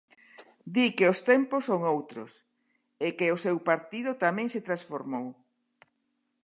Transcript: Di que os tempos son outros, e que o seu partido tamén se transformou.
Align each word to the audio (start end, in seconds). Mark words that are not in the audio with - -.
Di 0.75 0.87
que 0.97 1.05
os 1.13 1.19
tempos 1.31 1.61
son 1.69 1.81
outros, 1.95 2.31
e 3.05 3.07
que 3.17 3.27
o 3.35 3.41
seu 3.45 3.57
partido 3.69 4.11
tamén 4.23 4.47
se 4.53 4.65
transformou. 4.67 5.27